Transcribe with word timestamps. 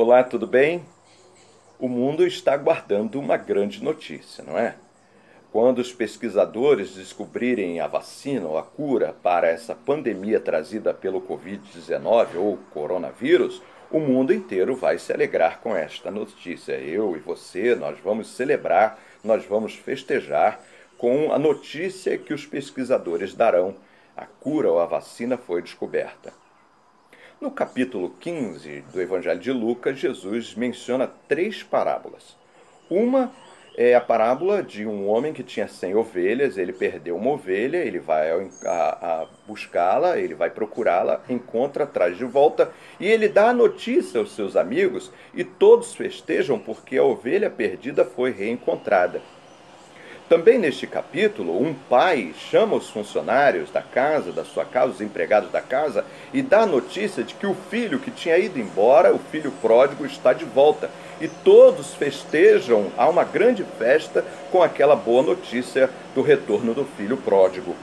Olá, 0.00 0.22
tudo 0.22 0.46
bem? 0.46 0.84
O 1.76 1.88
mundo 1.88 2.24
está 2.24 2.52
aguardando 2.52 3.18
uma 3.18 3.36
grande 3.36 3.82
notícia, 3.82 4.44
não 4.44 4.56
é? 4.56 4.76
Quando 5.50 5.80
os 5.80 5.92
pesquisadores 5.92 6.94
descobrirem 6.94 7.80
a 7.80 7.88
vacina 7.88 8.46
ou 8.46 8.56
a 8.56 8.62
cura 8.62 9.12
para 9.24 9.48
essa 9.48 9.74
pandemia 9.74 10.38
trazida 10.38 10.94
pelo 10.94 11.20
Covid-19 11.20 12.36
ou 12.36 12.58
coronavírus, 12.72 13.60
o 13.90 13.98
mundo 13.98 14.32
inteiro 14.32 14.76
vai 14.76 15.00
se 15.00 15.12
alegrar 15.12 15.58
com 15.58 15.74
esta 15.74 16.12
notícia. 16.12 16.74
Eu 16.74 17.16
e 17.16 17.18
você, 17.18 17.74
nós 17.74 17.98
vamos 17.98 18.28
celebrar, 18.28 19.00
nós 19.24 19.44
vamos 19.46 19.74
festejar 19.74 20.60
com 20.96 21.32
a 21.32 21.40
notícia 21.40 22.16
que 22.16 22.32
os 22.32 22.46
pesquisadores 22.46 23.34
darão. 23.34 23.74
A 24.16 24.26
cura 24.26 24.70
ou 24.70 24.78
a 24.78 24.86
vacina 24.86 25.36
foi 25.36 25.60
descoberta. 25.60 26.32
No 27.40 27.52
capítulo 27.52 28.10
15 28.18 28.82
do 28.92 29.00
Evangelho 29.00 29.38
de 29.38 29.52
Lucas, 29.52 29.96
Jesus 29.96 30.56
menciona 30.56 31.08
três 31.28 31.62
parábolas. 31.62 32.36
Uma 32.90 33.30
é 33.76 33.94
a 33.94 34.00
parábola 34.00 34.60
de 34.60 34.84
um 34.84 35.08
homem 35.08 35.32
que 35.32 35.44
tinha 35.44 35.68
100 35.68 35.94
ovelhas, 35.94 36.58
ele 36.58 36.72
perdeu 36.72 37.14
uma 37.14 37.30
ovelha, 37.30 37.76
ele 37.76 38.00
vai 38.00 38.32
a, 38.32 38.40
a 38.66 39.26
buscá-la, 39.46 40.18
ele 40.18 40.34
vai 40.34 40.50
procurá-la, 40.50 41.22
encontra, 41.28 41.86
traz 41.86 42.16
de 42.16 42.24
volta 42.24 42.72
e 42.98 43.06
ele 43.06 43.28
dá 43.28 43.50
a 43.50 43.54
notícia 43.54 44.18
aos 44.18 44.34
seus 44.34 44.56
amigos 44.56 45.12
e 45.32 45.44
todos 45.44 45.94
festejam 45.94 46.58
porque 46.58 46.98
a 46.98 47.04
ovelha 47.04 47.48
perdida 47.48 48.04
foi 48.04 48.32
reencontrada. 48.32 49.22
Também 50.28 50.58
neste 50.58 50.86
capítulo, 50.86 51.58
um 51.58 51.72
pai 51.72 52.34
chama 52.50 52.76
os 52.76 52.90
funcionários 52.90 53.70
da 53.70 53.80
casa, 53.80 54.30
da 54.30 54.44
sua 54.44 54.62
casa, 54.62 54.92
os 54.92 55.00
empregados 55.00 55.50
da 55.50 55.62
casa, 55.62 56.04
e 56.34 56.42
dá 56.42 56.60
a 56.60 56.66
notícia 56.66 57.24
de 57.24 57.32
que 57.32 57.46
o 57.46 57.56
filho 57.70 57.98
que 57.98 58.10
tinha 58.10 58.36
ido 58.36 58.60
embora, 58.60 59.14
o 59.14 59.18
filho 59.18 59.50
pródigo, 59.62 60.04
está 60.04 60.34
de 60.34 60.44
volta. 60.44 60.90
E 61.18 61.28
todos 61.28 61.94
festejam, 61.94 62.92
há 62.98 63.08
uma 63.08 63.24
grande 63.24 63.64
festa 63.78 64.22
com 64.52 64.62
aquela 64.62 64.94
boa 64.94 65.22
notícia 65.22 65.88
do 66.14 66.20
retorno 66.20 66.74
do 66.74 66.84
filho 66.84 67.16
pródigo. 67.16 67.74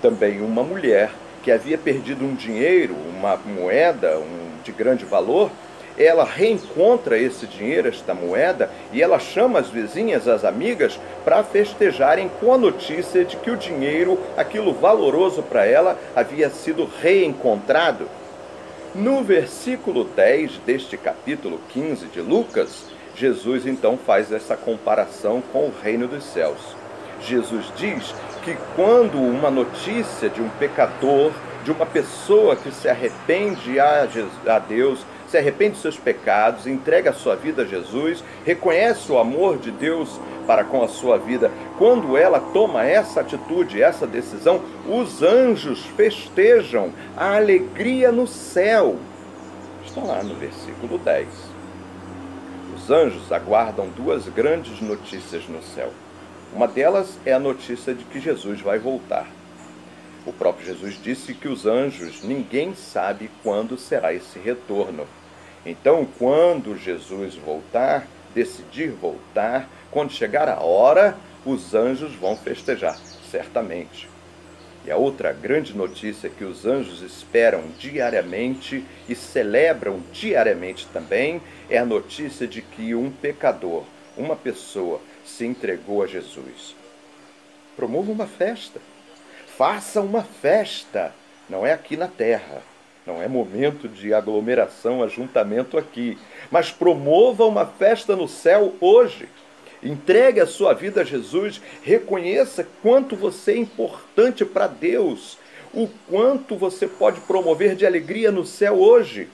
Também 0.00 0.40
uma 0.40 0.62
mulher 0.62 1.10
que 1.42 1.52
havia 1.52 1.76
perdido 1.76 2.24
um 2.24 2.34
dinheiro, 2.34 2.96
uma 3.14 3.36
moeda 3.36 4.18
um, 4.18 4.62
de 4.64 4.72
grande 4.72 5.04
valor, 5.04 5.50
ela 5.98 6.24
reencontra 6.24 7.18
esse 7.18 7.46
dinheiro, 7.46 7.88
esta 7.88 8.14
moeda, 8.14 8.70
e 8.92 9.02
ela 9.02 9.18
chama 9.18 9.58
as 9.58 9.68
vizinhas, 9.68 10.26
as 10.26 10.44
amigas, 10.44 10.98
para 11.24 11.42
festejarem 11.42 12.30
com 12.40 12.52
a 12.52 12.58
notícia 12.58 13.24
de 13.24 13.36
que 13.36 13.50
o 13.50 13.56
dinheiro, 13.56 14.18
aquilo 14.36 14.72
valoroso 14.72 15.42
para 15.42 15.66
ela, 15.66 15.98
havia 16.14 16.50
sido 16.50 16.88
reencontrado. 17.00 18.08
No 18.94 19.22
versículo 19.22 20.04
10 20.04 20.58
deste 20.66 20.96
capítulo 20.96 21.58
15 21.70 22.06
de 22.06 22.20
Lucas, 22.20 22.84
Jesus 23.14 23.66
então 23.66 23.96
faz 23.96 24.32
essa 24.32 24.56
comparação 24.56 25.42
com 25.52 25.66
o 25.66 25.74
reino 25.82 26.06
dos 26.06 26.24
céus. 26.24 26.58
Jesus 27.22 27.66
diz 27.76 28.14
que 28.44 28.56
quando 28.74 29.18
uma 29.18 29.50
notícia 29.50 30.28
de 30.28 30.42
um 30.42 30.48
pecador, 30.58 31.32
de 31.64 31.70
uma 31.70 31.86
pessoa 31.86 32.56
que 32.56 32.72
se 32.72 32.88
arrepende 32.88 33.78
a 33.78 34.58
Deus, 34.58 35.06
se 35.32 35.38
arrepende 35.38 35.72
dos 35.72 35.80
seus 35.80 35.96
pecados, 35.96 36.66
entrega 36.66 37.08
a 37.08 37.14
sua 37.14 37.34
vida 37.34 37.62
a 37.62 37.64
Jesus, 37.64 38.22
reconhece 38.44 39.10
o 39.10 39.18
amor 39.18 39.56
de 39.56 39.70
Deus 39.70 40.20
para 40.46 40.62
com 40.62 40.82
a 40.82 40.88
sua 40.88 41.16
vida. 41.16 41.50
Quando 41.78 42.18
ela 42.18 42.38
toma 42.38 42.84
essa 42.84 43.22
atitude, 43.22 43.82
essa 43.82 44.06
decisão, 44.06 44.60
os 44.86 45.22
anjos 45.22 45.86
festejam 45.96 46.92
a 47.16 47.36
alegria 47.36 48.12
no 48.12 48.26
céu. 48.26 48.96
Está 49.86 50.02
lá 50.02 50.22
no 50.22 50.34
versículo 50.34 50.98
10. 50.98 51.26
Os 52.76 52.90
anjos 52.90 53.32
aguardam 53.32 53.88
duas 53.88 54.28
grandes 54.28 54.82
notícias 54.82 55.48
no 55.48 55.62
céu. 55.62 55.94
Uma 56.54 56.68
delas 56.68 57.18
é 57.24 57.32
a 57.32 57.38
notícia 57.38 57.94
de 57.94 58.04
que 58.04 58.20
Jesus 58.20 58.60
vai 58.60 58.78
voltar. 58.78 59.26
O 60.24 60.32
próprio 60.32 60.66
Jesus 60.66 61.00
disse 61.02 61.34
que 61.34 61.48
os 61.48 61.66
anjos, 61.66 62.22
ninguém 62.22 62.74
sabe 62.74 63.30
quando 63.42 63.76
será 63.76 64.14
esse 64.14 64.38
retorno. 64.38 65.06
Então, 65.66 66.06
quando 66.18 66.76
Jesus 66.76 67.34
voltar, 67.34 68.06
decidir 68.34 68.90
voltar, 68.90 69.68
quando 69.90 70.12
chegar 70.12 70.48
a 70.48 70.60
hora, 70.60 71.16
os 71.44 71.74
anjos 71.74 72.14
vão 72.14 72.36
festejar, 72.36 72.96
certamente. 73.30 74.08
E 74.84 74.90
a 74.90 74.96
outra 74.96 75.32
grande 75.32 75.76
notícia 75.76 76.28
que 76.28 76.44
os 76.44 76.66
anjos 76.66 77.02
esperam 77.02 77.64
diariamente 77.78 78.84
e 79.08 79.14
celebram 79.14 80.00
diariamente 80.12 80.88
também 80.92 81.40
é 81.70 81.78
a 81.78 81.84
notícia 81.84 82.46
de 82.46 82.62
que 82.62 82.94
um 82.94 83.10
pecador, 83.10 83.84
uma 84.16 84.34
pessoa, 84.34 85.00
se 85.24 85.44
entregou 85.44 86.02
a 86.02 86.06
Jesus. 86.06 86.74
Promova 87.76 88.10
uma 88.10 88.26
festa. 88.26 88.80
Faça 89.62 90.00
uma 90.00 90.24
festa. 90.24 91.14
Não 91.48 91.64
é 91.64 91.72
aqui 91.72 91.96
na 91.96 92.08
terra 92.08 92.64
não 93.06 93.22
é 93.22 93.28
momento 93.28 93.88
de 93.88 94.12
aglomeração, 94.12 95.04
ajuntamento 95.04 95.78
aqui. 95.78 96.18
Mas 96.50 96.72
promova 96.72 97.44
uma 97.44 97.64
festa 97.64 98.16
no 98.16 98.26
céu 98.26 98.74
hoje. 98.80 99.28
Entregue 99.80 100.40
a 100.40 100.48
sua 100.48 100.72
vida 100.72 101.02
a 101.02 101.04
Jesus. 101.04 101.62
Reconheça 101.80 102.66
quanto 102.82 103.14
você 103.14 103.52
é 103.52 103.56
importante 103.58 104.44
para 104.44 104.66
Deus. 104.66 105.38
O 105.72 105.88
quanto 106.10 106.56
você 106.56 106.88
pode 106.88 107.20
promover 107.20 107.76
de 107.76 107.86
alegria 107.86 108.32
no 108.32 108.44
céu 108.44 108.80
hoje. 108.80 109.28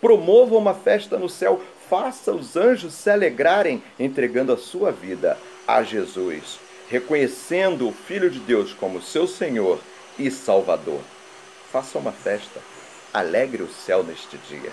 Promova 0.00 0.56
uma 0.56 0.74
festa 0.74 1.16
no 1.16 1.28
céu. 1.28 1.62
Faça 1.88 2.32
os 2.32 2.56
anjos 2.56 2.94
se 2.94 3.08
alegrarem 3.08 3.80
entregando 3.96 4.52
a 4.52 4.56
sua 4.56 4.90
vida 4.90 5.38
a 5.68 5.84
Jesus, 5.84 6.58
reconhecendo 6.88 7.88
o 7.88 7.92
Filho 7.92 8.30
de 8.30 8.40
Deus 8.40 8.72
como 8.72 9.02
seu 9.02 9.26
Senhor 9.26 9.78
e 10.18 10.30
Salvador. 10.30 11.00
Faça 11.70 11.98
uma 11.98 12.12
festa 12.12 12.60
alegre 13.12 13.62
o 13.62 13.68
céu 13.68 14.02
neste 14.02 14.36
dia. 14.38 14.72